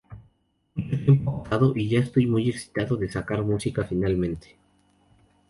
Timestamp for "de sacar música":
2.97-3.83